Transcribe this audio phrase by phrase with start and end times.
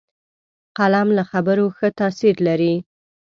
[0.77, 2.73] قلم له خبرو ښه تاثیر لري